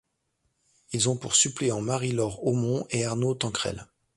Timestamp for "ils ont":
0.93-1.15